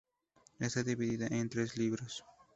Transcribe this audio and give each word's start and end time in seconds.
Está 0.57 0.81
dividida 0.81 1.27
en 1.29 1.47
tres 1.47 1.77
"libros". 1.77 2.25